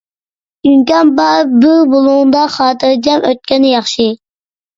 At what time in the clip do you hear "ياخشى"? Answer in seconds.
3.73-4.09